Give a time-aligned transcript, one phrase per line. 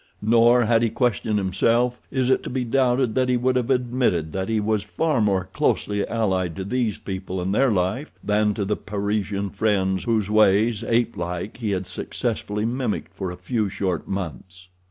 [0.19, 4.33] Nor, had he questioned himself, is it to be doubted that he would have admitted
[4.33, 8.65] that he was far more closely allied to these people and their life than to
[8.65, 14.69] the Parisian friends whose ways, apelike, he had successfully mimicked for a few short months.